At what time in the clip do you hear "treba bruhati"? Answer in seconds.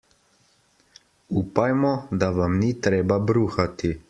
2.89-3.99